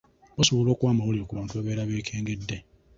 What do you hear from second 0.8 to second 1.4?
amawulire ku